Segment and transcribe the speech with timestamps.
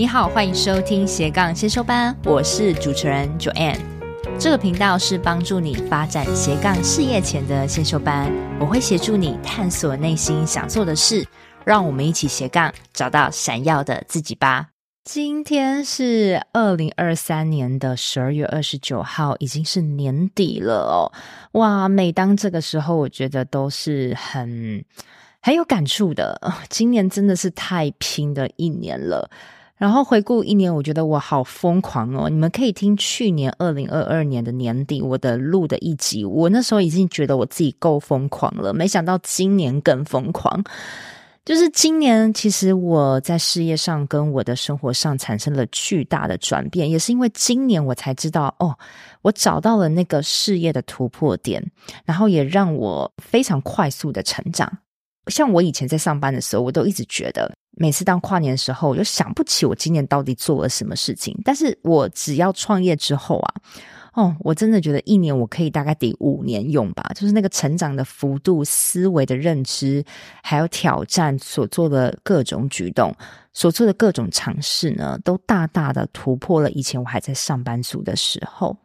[0.00, 3.78] 你好，欢迎收听斜杠先修班，我是主持人 Joanne。
[4.38, 11.22] 这个频道是帮助你发展斜杠事业前的先修班，我会协助你探索内心想做的事，
[11.66, 14.68] 让我们一起斜杠找到闪耀的自己吧。
[15.04, 21.12] 今天是二零二三年的十二月二十九号，已经是年底了哦。
[21.60, 24.82] 哇，每当这个时候，我觉得都是很
[25.42, 26.40] 很有感触的。
[26.70, 29.30] 今年真的是太拼的一年了。
[29.80, 32.28] 然后回顾一年，我觉得我好疯狂哦！
[32.28, 40.62] 你们可以听去年二零二二年的年底我的录的一集，我那时候已经觉得我自己够疯狂了，没想到今年更疯狂。
[41.46, 48.76] 就是今年，其实我在事业上跟我的生活上产生了巨大的转变，也是因为今年我才知道，哦，
[49.22, 51.64] 我找到了那个事业的突破点，
[52.04, 54.70] 然后也让我非常快速的成长。
[55.28, 61.34] 像我以前在上班的时候，我都一直觉得，每次当跨年的时候，我就想不起我今年到底做了什么事情。
[61.42, 63.54] 但是我只要创业之后啊，
[64.12, 67.10] 哦，我真的觉得一年我可以大概抵五年用吧。
[67.14, 70.04] 就是那个成长的幅度、思维的认知，
[70.42, 73.14] 还有挑战所做的各种举动、
[73.54, 78.76] 所做的各种尝试呢，都大大的突破了以前我还在上班族的时候。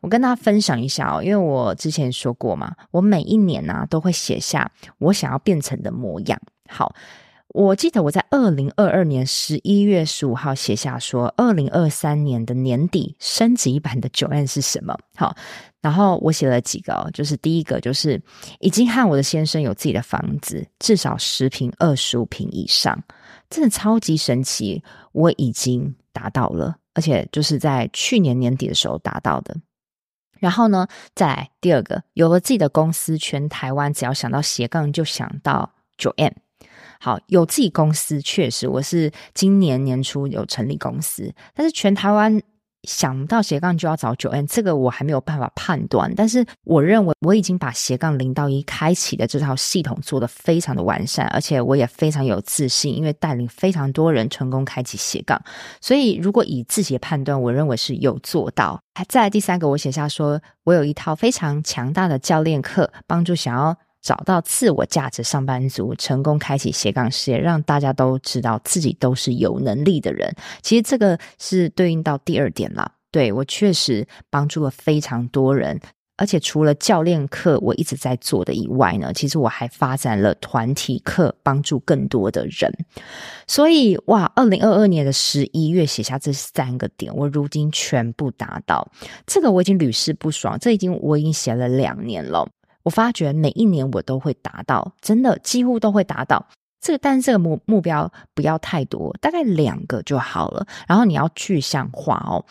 [0.00, 6.36] 我跟大家分享一下哦，因为我之前说过嘛，我每一年呢、都会写下我想要变成的模样。
[6.68, 6.92] 好，
[7.48, 14.98] 我记得我在二零二二年十一月十五号写下说，二零二三年的年底升级版的九 N 是什么？
[15.14, 15.36] 好，
[15.80, 18.20] 然后我写了几个，就是第一个就是
[18.58, 23.00] 已经和我的先生有自己的房子，至少十平、二十五平以上，
[23.48, 29.54] 真的超级神奇，我已经达到了，而且就是在去年年底的时候达到的。
[30.40, 36.32] 然后呢，再来第二个，有了自己的公司，全台湾只要想到斜杠，就想到 Joanne。
[37.00, 42.40] 好，有自己公司，确实，我是今年年初有成立公司，但是全台湾。
[42.86, 46.12] 想到斜杠就要找九 N，这个我还没有办法判断。
[46.14, 55.42] 但是我认为我已经把斜杠零到一开启的这套系统做得非常的完善，而且我也非常有自信，因为带领非常多人成功开启斜杠。
[55.80, 58.78] 所以如果以自己的判断，我认为是有做到。
[59.08, 63.74] 再来第三个，我写下说我有一套非常强大的教练课，帮助想要。
[64.04, 70.30] 找到自我价值，上班族成功开启斜杠事业，让大家都知道自己都是有能力的人。
[70.60, 72.92] 其实这个是对应到第二点啦。
[73.10, 75.80] 对，我确实帮助了非常多人，
[76.16, 82.70] 而且除了教练课我一直在做的以外呢，其实我还发展了团体课，帮助更多的人。
[83.46, 88.86] 所以哇，二零二二年的十一月写下这三个点，我如今全部达到。
[89.24, 92.46] 这个我已经屡试不爽，这已经我已经写了两年了。
[92.84, 96.46] 我发觉每一年我都会达到，真的几乎都会达到
[96.80, 100.64] 这个，但是这个目目标不要太多，大概两个就好了。
[100.86, 102.44] 然后你要具象化哦。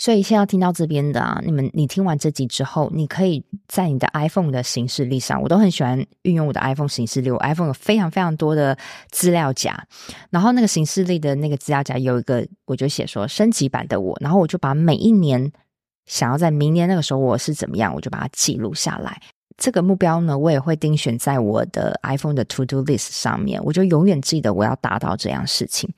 [0.00, 8.78] 所以现在听到这边的啊，你们你听完这集之后，你可以在你的 iPhone 的形式力上，我都很喜欢运用我的 iPhone 形式力，我 iPhone 有非常非常多的
[9.10, 9.76] 资料夹，
[10.30, 15.50] 然后那个形式力的那个资料夹有一个，我就写说升级版的我，然后我就把每一年
[16.06, 19.20] 想要在明年那个时候我是怎么样，我就把它记录下来。
[19.58, 25.92] 这个目标呢，我也会定选在我的 iPhone 的 To Do List 上面，我就永远记得我要达到这样事情。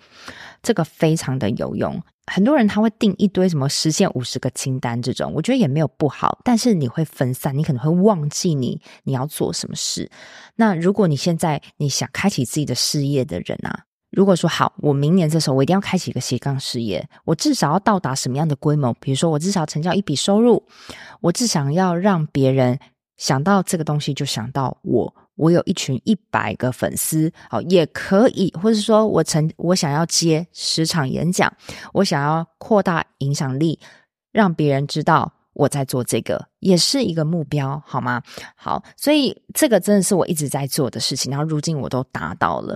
[0.63, 2.03] 这个非常的有用。
[2.27, 10.11] 很多人他会定一堆什么实现五十个清单这种，我觉得也没有不好，但是你会分散，你可能会忘记你你要做什么事。
[10.57, 18.95] 那如果你现在你想开启自己的事业的人啊，如果说好，我明年这时候我一定要开启一个斜杠事业，我至少要到达什么样的规模？
[19.01, 20.65] 比如说我至少成交一笔收入，
[21.21, 22.79] 我至少要让别人。
[23.21, 31.53] 想到这个东西，就想到我，我有一群一百个粉丝，好，也可以，或者说我曾我想要接十场演讲，
[31.93, 33.79] 我想要扩大影响力，
[34.33, 35.31] 让别人知道。
[35.61, 38.23] 我在做这个，也是一个目标，好吗？
[38.57, 42.75] 好，所以这个真的是我一直在做的事情，然后如今我都达到了。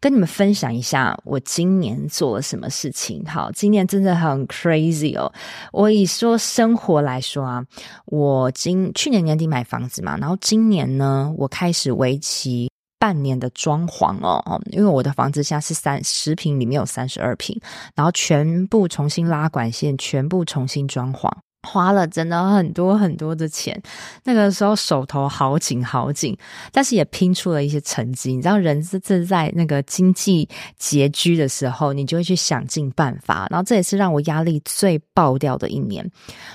[0.00, 3.24] 跟你们分享一下，我今年做了什么事情。
[3.24, 5.32] 好，今年真的很 crazy 哦。
[5.70, 7.64] 我以说生活来说啊，
[8.06, 17.56] 我今去年年底买房子嘛，然后今年呢，我开始为期半年的装潢哦，因为我的房子现在是三十平，里面有三十二平，
[17.94, 21.30] 然后全部重新拉管线，全部重新装潢。
[21.64, 23.80] 花了真的很多很多的钱，
[24.24, 26.36] 那个时候手头好紧好紧，
[26.70, 28.34] 但是也拼出了一些成绩。
[28.34, 33.46] 你知道，人是正在那个经济拮据的时候，你就会去想尽办法。
[33.50, 36.08] 然后这也是让我压力最爆掉的一年，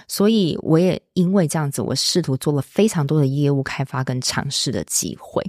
[0.07, 5.43] 所以我也因为这样子，我试图做了非常多的业务开发跟尝试的机会。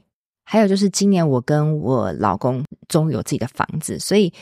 [0.45, 4.33] 还有就是今年我跟我老公终于有自己的房子，所以。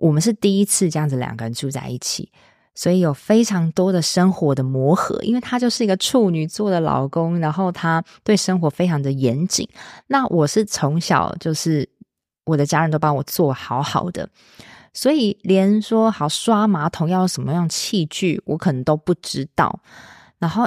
[0.00, 2.30] 我们是第一次这样子两个人住在一起，
[2.78, 5.20] 所以有非常多的生活的磨合。
[5.22, 9.68] 因为他就是一个处女座的老公，然后他对生活非常的严谨。
[10.06, 11.88] 那我是从小就是
[12.44, 14.28] 我的家人都帮我做好好的，
[14.94, 19.80] 所以连说好刷马桶要什么样器具，我可能都不知道。
[20.38, 20.64] 然后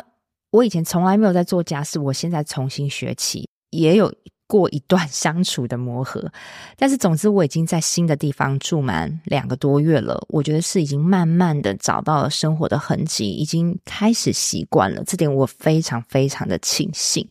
[0.52, 4.14] 我以前从来没有在做家事，我现在重新学起，也有
[4.52, 6.30] 过一段相处的磨合。
[6.76, 15.02] 但是总之，我已经在新的地方住满两个多月了，我觉得是已经慢慢的找到了生活的痕迹，已经开始习惯了。
[15.06, 17.26] 这点我非常非常的庆幸。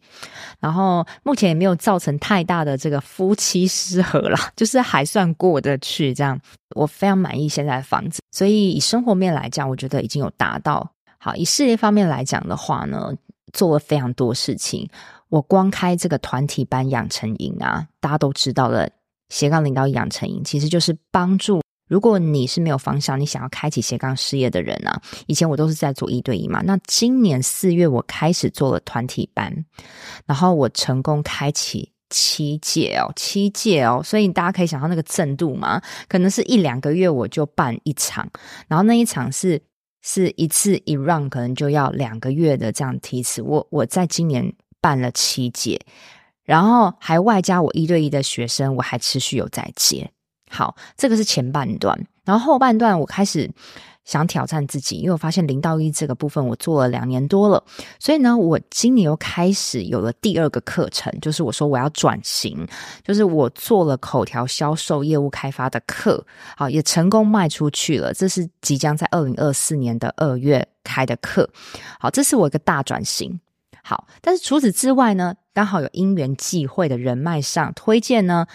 [0.61, 6.15] 然后目前也没有造成太大的这个夫妻失和啦，就是还算过得去。
[6.15, 6.41] 这样，
[6.75, 8.23] 我非常满意现在的房子。
[8.31, 10.91] 所以以生活面来讲，我觉得已经有达到。
[11.19, 13.13] 好，以事业方面来讲的话呢，
[13.53, 14.89] 做了非常多事情。
[15.29, 18.91] 我光开这个团体班养成营啊，大家都知道了，
[19.29, 26.61] 斜杠领导养成营其实就是帮助，如果你是没有方向，你想要开启斜杠事业的人啊，以前我都是在做一对一嘛。
[26.65, 29.65] 那今年四月我开始做了团体班，
[30.27, 38.29] 然后我成功开启七届哦，七届哦，所以大家可以想到那个震度嘛，可能是一两个月我就办一场，
[38.67, 39.63] 然后那一场是。
[40.03, 45.81] 是一次一 run 可能就要两个月的这样提词，我我在今年办了七届，
[46.45, 50.11] 然后还外加我一对一的学生，我还持续有在接。
[50.51, 53.51] 好，这个是前半段，然后后半段我开始。
[54.11, 57.63] 想挑战自己，因为我发现零到一这个部分我做了两年多了，
[58.01, 62.67] 所以呢，我今年又开始有了第二个课程，就是我说我要转型，
[63.05, 66.27] 就是我做了口条销售业务开发的课，
[66.57, 68.13] 好，也成功卖出去了。
[68.13, 71.49] 这是即将在二零二四年的二月开的课，
[72.01, 73.39] 好，这是我一个大转型。
[73.85, 78.49] 好，但是除此之外呢，刚好有因缘际会的人脉上推荐呢。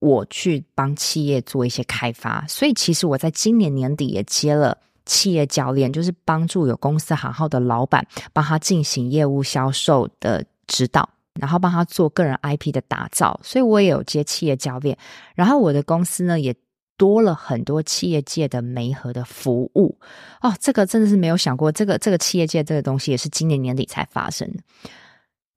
[0.00, 11.08] 我去帮企业做一些开发，所以其实我在今年年底也接了企业教练，就是帮助有公司行号的老板，帮他进行业务销售的指导，
[11.40, 13.38] 然后帮他做个人 IP 的打造。
[13.42, 14.96] 所以我也有接企业教练，
[15.34, 16.54] 然后我的公司呢也
[16.96, 19.98] 多了很多企业界的媒合的服务。
[20.40, 24.62] 哦，这个真的是没有想过，这个这个企业界这个东西也是今年年底才发生的。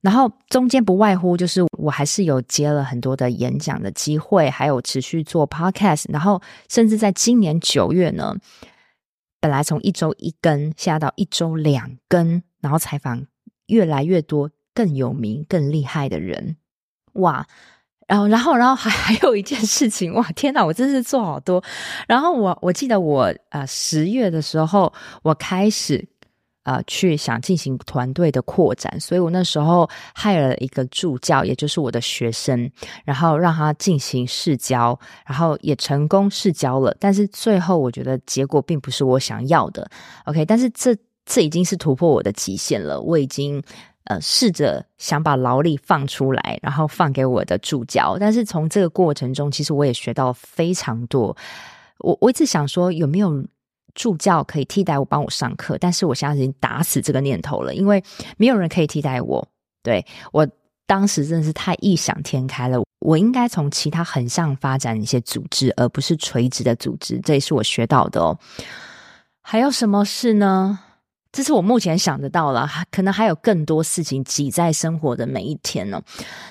[0.01, 8.35] 然后中间不外乎就是我还是有接了很多的演讲的机会，还有持续做 podcast，然后甚至在今年九月呢，
[9.47, 13.25] 本来从一周一更下到一周两更，然后采访
[13.67, 16.57] 越来越多更有名、更厉害的人，
[17.13, 17.47] 哇！
[18.07, 20.29] 然后，然后，然后还还有一件事情，哇！
[20.33, 21.63] 天哪，我真是做好多。
[22.09, 24.91] 然后我我记得我呃十月的时候，
[25.23, 26.05] 我开始。
[26.67, 32.69] 呃，去想进行团队的扩展，所以我那时候 hire 了一个助教，也就是我的学生，
[33.05, 36.93] 然后让他进行试教，然后也成功试教了。
[36.99, 39.89] 但是最后我觉得结果并不是我想要的。
[40.25, 40.93] OK，但是这
[41.25, 42.99] 这已经是突破我的极限了。
[42.99, 43.63] 我已经
[44.03, 48.17] 呃试着想把劳力放出来，然后放给我的助教。
[48.19, 51.33] 但是从这个过程中，其实我也学到非常多。
[51.99, 53.41] 我我一直想说，有没有？
[53.97, 58.01] 助教可以替代我帮我上课，但是我现在已经打死这个念头了，因为
[58.37, 59.45] 没有人可以替代我。
[59.81, 60.47] 对，我
[60.85, 67.19] 当时真的是太异想天开了，我应该从其他横向发展一些组织，而不是垂直的组织。
[67.21, 68.37] 这也是我学到的哦。
[69.41, 70.79] 还有什么事呢？
[71.31, 76.01] 这是我目前想得到了，可能还有更多事情挤在生活的每一天呢。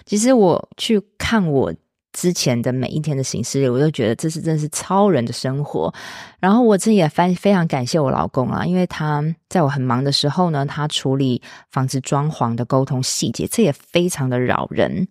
[0.05, 1.73] 其实我去看我。
[2.17, 5.93] 之前的每一天的行事历，我都觉得这是真的是超人的生活。
[6.41, 15.07] 然后我自己也非非常感谢我老公啊，因为他在我很忙的时候呢，他处理房子装潢的沟通细节，这也非常的扰人。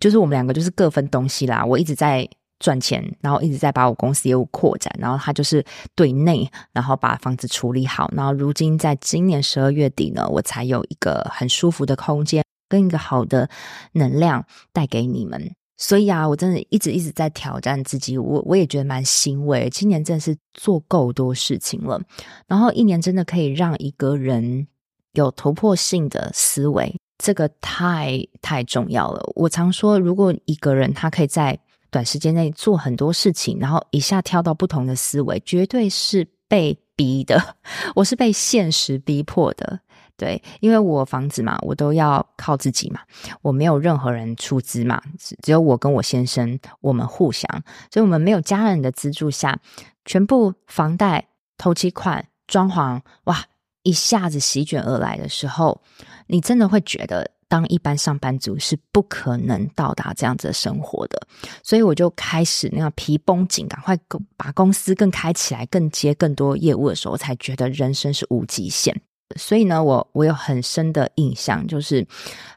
[0.00, 2.28] 就是我们两个就是各分东西啦，我一直在
[2.60, 5.64] 赚钱，然后一直在把我公司业务扩展，然后他就是
[5.96, 8.08] 对内，然后把房子处理好。
[8.16, 13.50] 然后如今在今年十二月底呢，我才有一个很舒服的空间跟一个好的
[13.92, 15.52] 能量带给你们。
[15.86, 19.68] 所以啊，我真的一直一直在挑战自己，我我也觉得蛮欣慰。
[19.68, 22.00] 今年真的是做够多事情了，
[22.46, 24.66] 然后一年真的可以让一个人
[25.12, 29.30] 有突破性的思维，这个太太重要了。
[29.34, 31.58] 我常说，如果一个人他可以在
[31.90, 37.56] 短时间内做很多事情，然后一下跳到不同的思维，绝对是被逼的。
[37.94, 39.80] 我是被现实逼迫的。
[40.16, 43.00] 对，因为我房子嘛，我都要靠自己嘛，
[43.42, 45.02] 我没有任何人出资嘛，
[45.42, 47.50] 只有我跟我先生，我们互相，
[47.90, 49.58] 所以我们没有家人的资助下，
[50.04, 51.26] 全部房贷、
[51.58, 53.44] 头期款、装潢，哇，
[53.82, 55.82] 一下子席卷而来的时候，
[56.28, 61.20] 你真的会觉得当一般上班族是不可能到达这样子的生活的，
[61.64, 63.98] 所以我就开始那样皮绷紧，赶快
[64.36, 69.02] 把公司更开起来，更接更多业务的时候，我才觉得人生是无极限。
[69.36, 72.06] 所以呢，我我有很深的印象，就是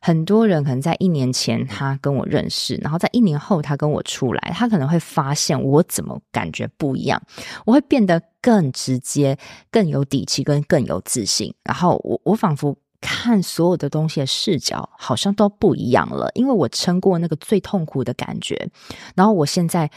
[0.02, 7.22] 很多人可能在一年前他跟我认识，然后在一年后他跟我出来，他可能会发现我怎么感觉不一样，
[7.66, 9.38] 我会变得更直接、
[9.72, 18.70] 更有底气、跟更有自信，然后我我仿佛看所有的东西的视角好像都不一样了，因为我撑过那个最痛苦的感觉，
[19.16, 19.90] 然后我现在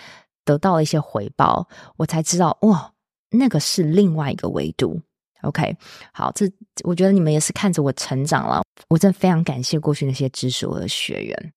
[0.44, 2.92] 得到了一些回报，我才知道哇，
[3.30, 5.00] 那个是另外一个维度。
[5.42, 5.76] OK，
[6.12, 6.50] 好，这
[6.84, 11.52] 我觉得你们也是看着我成长了，我真的非常感谢过去那些支持我的学员。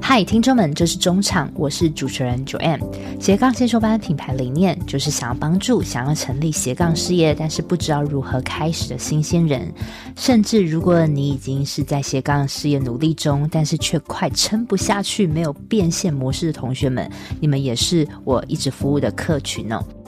[0.00, 2.80] 嗨，听众们，这是中场，我是主持人 Joanne。
[3.20, 9.68] 斜杠先修班品牌理念就是想要帮助想要成立斜杠事业，但是不知道如何开始的新鲜人，
[10.16, 17.10] 甚至如果你已经是在斜杠事业努力中，但是却快撑不下去，没有变现模式的同学们，
[17.40, 19.82] 你们也是我一直服务的客群哦。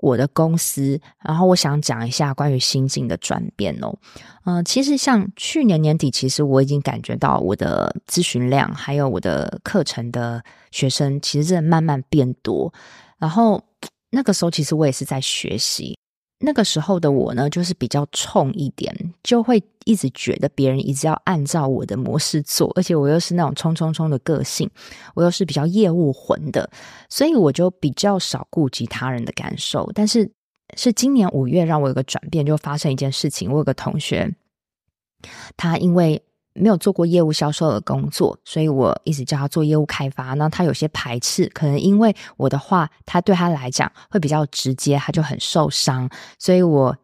[0.00, 3.96] 我的公司，然后我想讲一下关于心境的转变哦。
[4.44, 12.72] 嗯、其实像去年年底，其实我已经感觉到我的咨询量，还有我的课程的学生，其实真的慢慢变多。
[13.18, 13.62] 然后
[14.10, 15.96] 那个时候，其实我也是在学习。
[16.42, 24.68] 那个时候的我呢，就是比较冲一点，就会一直觉得别人一直要按照我的模式做，而且我又是那种冲冲冲的个性，
[25.14, 26.70] 我又是比较业务魂的，
[27.10, 29.90] 所以我就比较少顾及他人的感受。
[29.94, 30.30] 但是
[30.76, 34.34] 是今年五月让我有个转变，就发生一件事情，我有个同学，
[35.56, 36.22] 他因为。
[36.54, 40.34] 没有做过业务销售的工作，所以我一直叫他做业务开发。
[40.34, 46.10] 那他有些排斥，可能因为我的话，他对他来讲会比较直接，他就很受伤。
[46.38, 46.96] 所以我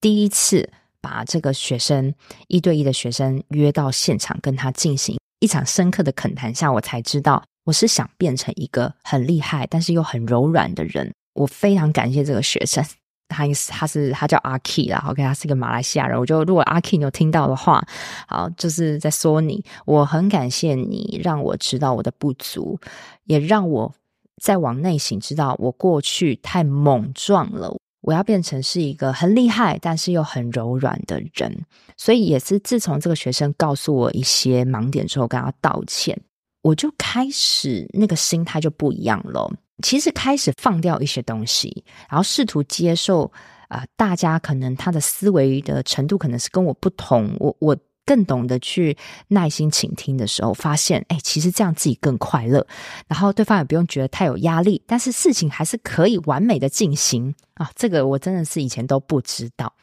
[0.00, 2.14] 第一次把这个学生
[2.46, 11.12] 一对一的学生约到现场，跟他进行一场深刻的恳谈下，我才知道我是想变成一个很厉害，但是又很柔软的人。
[11.34, 12.84] 我非常感谢这个学生。
[13.28, 16.18] 他他是他叫阿 Key 啦，OK，他是个马来西亚人。
[16.18, 17.86] 我就如果阿 Key 有听到的话，
[18.26, 22.78] 好，就是在说你，我很感谢你，让我知道我的不足，
[23.24, 23.94] 也让我
[24.42, 27.76] 再往内省，知道我过去太莽撞了。
[28.00, 31.64] 我要变成是一个很厉害，但是又很柔软的人。
[31.96, 36.18] 所以也是自从这个学生告诉我一些盲点之后，跟他道歉，
[36.62, 39.52] 我就开始那个心态就不一样了。
[39.82, 43.30] 其实开始放掉一些东西，然后试图接受
[43.68, 48.96] 啊、大家可能他的思维的程度可能是跟我不同，我我更懂得去
[49.28, 52.66] 耐心倾听的时候，发现哎，其实这样自己更快乐，
[53.06, 59.74] 然后对方也不用觉得太有压力，但是事情还是可以完美的进行啊，这个我真的是以前都不知道。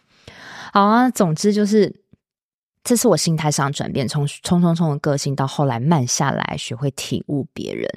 [0.73, 2.01] 好啊，总之就是，
[2.83, 7.87] 这是我心态上转变，从冲冲冲的个性到后来慢下来，学会体悟别人。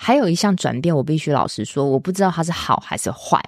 [0.00, 3.42] 还有一项转变，我必须老实说，我不知道它是好还是坏。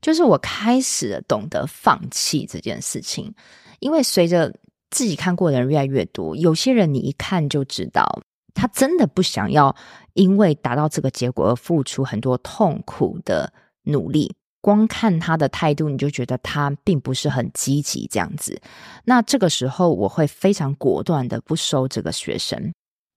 [0.00, 3.34] 就是我开始懂得放弃这件事情，
[3.80, 4.54] 因为随着
[4.90, 8.22] 自己看过的人越来越多，有些人你一看就知道，
[8.54, 9.74] 他真的不想要
[10.14, 14.32] 因为达到这个结果而付出很多痛苦的努力。
[14.60, 18.60] 光看他的态度，你就觉得他并不是很积极这样子。
[19.04, 22.72] 那这个时候，我会非常果断的不收这个学生。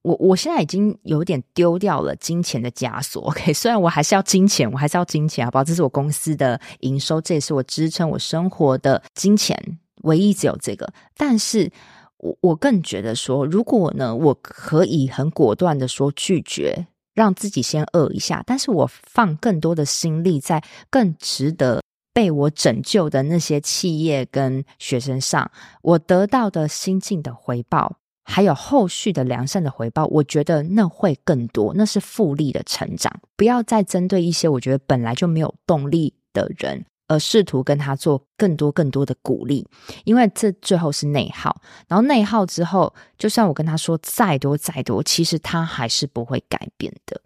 [0.10, 3.54] 我我现在已经有点丢掉了金钱的枷锁，OK？
[3.54, 5.64] 虽然我还是要金钱，我还是要金钱，好不好？
[5.64, 9.56] 这是我公司的营收，这也是我支撑我生活的金钱，
[10.02, 10.92] 唯一只有这个。
[11.16, 11.72] 但是
[12.18, 21.84] 我我更觉得说，如果呢，我可以很果断的说拒绝，让自己先饿一下，但是我放更多的心力在更值得
[22.16, 25.52] 被我拯救的那些企业跟学生上，
[25.84, 27.99] 我得到的心境的回报。
[28.30, 33.12] 还有后续的良善的回报，我觉得那会更多，那是复利的成长。
[33.36, 39.68] 不要再针对一些我觉得本来就没有动力的人，而试图跟他做更多更多的鼓励，
[40.06, 41.60] 因为这最后是内耗。
[41.88, 47.20] 然后内耗之后，就算我跟他说再多再多，其实他还是不会改变的。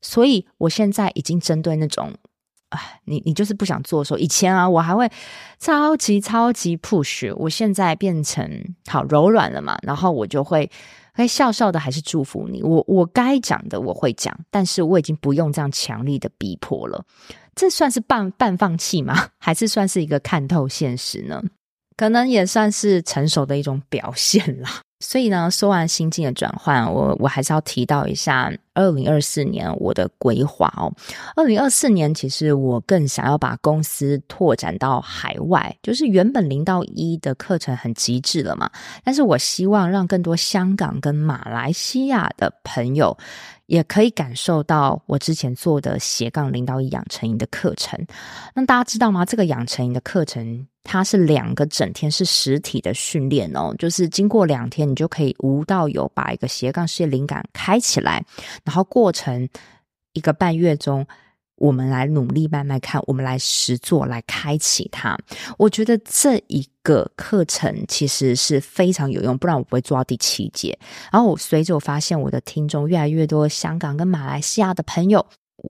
[0.00, 2.12] 所以我现在已经针对那种。
[2.70, 5.10] 哎，你你就是不想做的时候，以前啊，我还会
[5.58, 8.48] 超级超级 push，我现在变成
[8.86, 10.70] 好柔软了嘛，然后我就会
[11.14, 12.62] 会笑笑的，还是祝福你。
[12.62, 17.02] 我我该讲的我会讲，但是我已经不用这样强力的逼迫了。
[17.54, 19.28] 这算是半半放弃吗？
[19.40, 21.42] 还是算是一个看透现实呢？
[21.96, 24.70] 可能也算是成熟的一种表现啦。
[25.00, 30.92] 所以呢，说完心境的转换，我我还是要提到一下二零二四年我的规划哦。
[31.34, 38.70] 二零二四年，其实我更想要把公司拓展到海外，就是原本零到一的课程很极致了嘛，
[39.02, 43.16] 但是我希望让更多香港跟马来西亚的朋友。
[43.68, 48.02] 也可以感受到我之前做的斜杠零到一养成营的课程。
[48.54, 49.26] 那大家知道吗？
[49.26, 58.24] 这个养成营的课程，它是两个整天是实体的训练哦，就是经过两天，你就可以无到有把一个斜杠事业灵感开起来，
[58.68, 59.48] 然后过程
[60.12, 61.06] 一个半月中。
[61.60, 65.18] 我们来努力慢慢看，我们来实做来开启它。
[65.58, 70.78] 我觉得这一个课程其实是非常有用，不然我不会做到第七节。
[71.10, 75.26] 然后我随着我发现我的听众越来越多，香港跟马来西亚的朋友，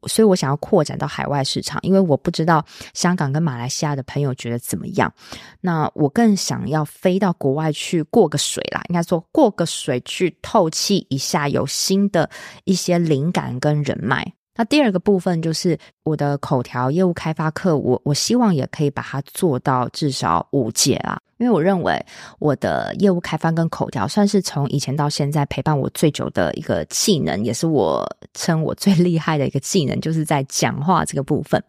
[0.07, 2.65] 所以我想要扩展到海外市场，因为我不知道
[2.95, 5.13] 香港跟马来西亚的朋友觉得怎么样。
[5.61, 12.31] 那我更想要飞到国外去过个水啦，应该说过个水去透气一下，有新的
[12.65, 14.35] 一些灵感跟人脉。
[14.59, 22.05] 那第二个部分就是我的口条业务开发课，我我希望也可以把它做到至少五节啦，因为我认为
[22.41, 31.63] 我的业务开发跟口条算是从以前到现在陪伴我最久的一个技能，也是我称我最厉害的一个技能，就是在讲话这个部分。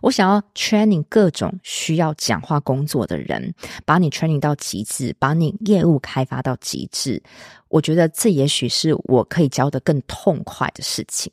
[0.00, 3.52] 我想要 training 各种需要讲话工作的人，
[3.84, 7.20] 把你 training 到极致，把你业务开发到极致。
[7.66, 11.32] 我觉得这也许是我可以教得更痛快的事情。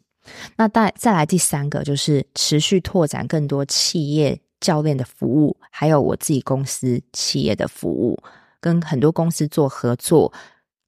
[0.55, 8.17] 那再再来第三个，就是持续拓展更多企业教练的服务，还有我自己公司企业的服务，
[8.59, 10.31] 跟很多公司做合作，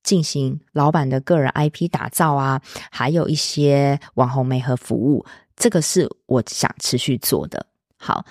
[0.03, 7.65] 进行老板的个人 IP 打造啊，还有一些网红媒合服务，这个是我想持续做的。
[7.97, 8.25] 好。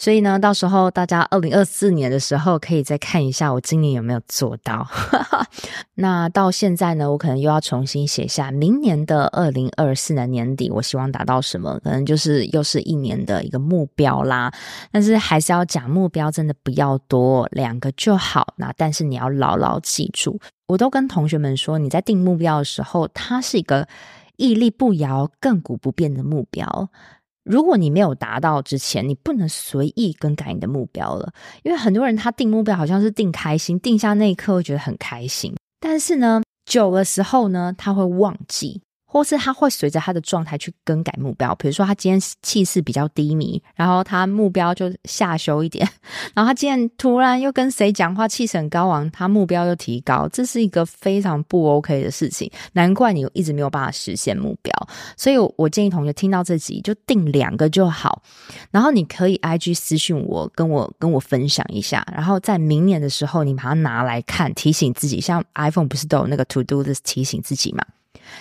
[0.00, 4.88] 所以呢，到时候大家二零二四年的时候，可以再看一下我今年有没有做到。
[5.96, 11.78] 那到现在呢，我可能又要重新写下明年的二零二四年年底，我希望达到什么？
[11.84, 14.50] 可能就是又是一年的一个目标啦。
[14.90, 18.54] 但是还是要讲目标，真的不要多，两个就好。
[18.56, 23.86] 那但是你要牢牢记住，我都跟同学们说，你在定目标的时候，它是一个
[24.38, 26.88] 屹立不摇、亘古不变的目标。
[27.44, 38.82] 如果你没有达到之前，你不能随意更改你的目标了，因为很多人他定目标好像是定开心，定下那一刻会觉得很开心，但是呢，久的时候呢，他会忘记。
[39.12, 45.84] 或是他会随着他的状态去更改目标，比如说他今天气势比较低迷，然后他目标就下修一点，
[46.32, 54.72] 然后他今天突然又跟谁讲话气势很高昂，他目标又提高，这是一个非常不 OK 的事情，难怪你一直没有办法实现目标。
[55.16, 58.22] 所以我建议同学听到这集就定两个就好，
[58.70, 67.84] 然后你可以 IG 私讯我，跟我跟我分享一下，然后在明年的时候你把它拿来看，提醒自己，像 iPhone 不是都有那个 To Do List 提醒自己嘛？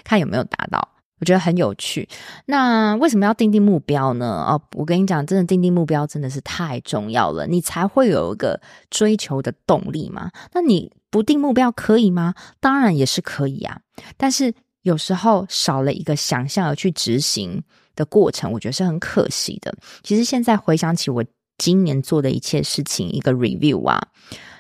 [0.04, 0.88] 看有没有达到，
[1.20, 2.08] 我觉得很有趣。
[2.46, 4.46] 那为什么要定定目标呢？
[4.48, 10.32] 哦，我跟你讲，真的定定目标真的是太重要了，你才会有一个追求的动力嘛。
[10.54, 12.34] 那你不定目标可以吗？
[12.60, 13.80] 当然也是可以啊。
[14.16, 17.62] 但是有时候少了一个想象而去执行
[17.96, 19.76] 的过程，我觉得是很可惜的。
[20.04, 21.24] 其实现在回想起我
[21.58, 24.02] 今年做的一切事情，一个 review 啊，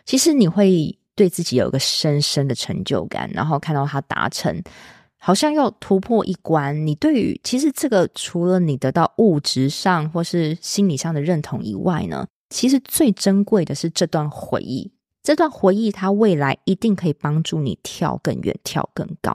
[0.06, 4.62] 其实你会对自己有一个深深的成就感，然后看到它达成。
[5.20, 6.88] 好像又突破一关。
[6.88, 14.92] 你对于其实这个，除了你得到物质上或是心理上的认同以外呢，其实最珍贵的是这段回忆。
[15.22, 19.34] 这段回忆，它未来一定可以帮助你跳更远、跳更高。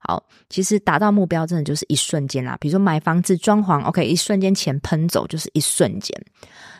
[0.00, 2.56] 好，其实达到目标真的就是一瞬间啦。
[2.58, 6.20] 比如说买房子、装潢，OK，一瞬间钱喷走就是一瞬间。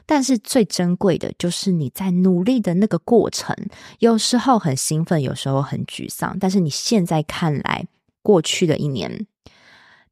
[0.06, 3.54] 但是最珍贵的就是你在努力的那个过程，
[3.98, 6.36] 有时候很兴奋，有时候很沮丧。
[6.38, 7.86] 但是你现在看来，
[8.22, 9.26] 过去的一年，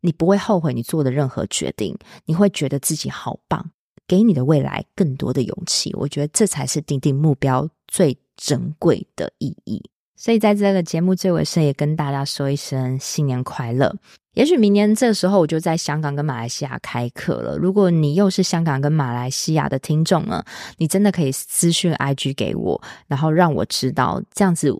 [0.00, 3.70] 你不会后悔你做的任何决定，你会觉得自己好棒，
[4.06, 5.92] 给你的未来更多的勇气。
[5.94, 9.82] 我觉得这才是定定目标最珍贵的意义。
[10.16, 13.96] 所以在这个节目最尾声，也跟大家说一声新年快乐。
[14.40, 17.58] 也许明年这时候，我就在香港跟马来西亚开课了。
[17.58, 20.42] 如果你又是香港跟马来西亚的听众呢，
[20.78, 24.74] 你真的可以私讯 IG 给我，然后让我知道，这样子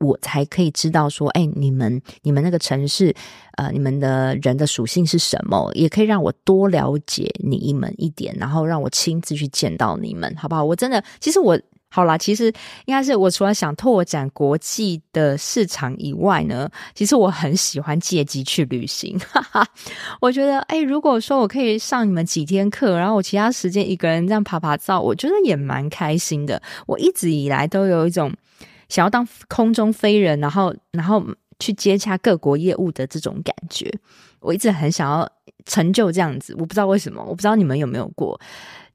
[0.00, 3.14] 我才可以知道说，哎，你们你们那个城市，
[3.56, 10.64] 呃，你们的人的属性是什么，也可以让我多了解你们一点，然后让我亲自去见到你们，好不好？
[10.64, 11.56] 我真的，其实我。
[11.94, 12.46] 好啦，其实
[12.86, 19.16] 应该是我除了想拓展国际的市场以外呢，其实我很喜欢借机去旅行。
[19.20, 19.64] 哈哈，
[20.20, 26.60] 我觉得，哎，如果说我可以上你们几天课，然后我其他时间一个人这样爬爬照，我觉得也蛮开心的。
[26.88, 28.34] 我一直以来都有一种
[28.88, 31.24] 想要当空中飞人，然后然后
[31.60, 33.88] 去接洽各国业务的这种感觉。
[34.40, 35.30] 我一直很想要
[35.64, 38.40] 成就这样子，我不知道为什么，我不知道你们有没有过，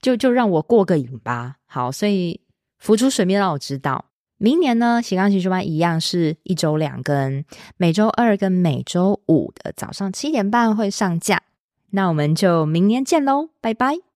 [0.01, 1.55] 就就让我过个瘾吧。
[1.65, 2.37] 好，所以。
[2.79, 4.05] 浮出水面，让我知道，
[4.37, 7.43] 明年呢，斜杠先修班一样是一周两更，
[7.77, 11.43] 每周二跟每周五的早上七点半会上架。
[11.91, 13.99] 那我们就明年见喽，拜拜。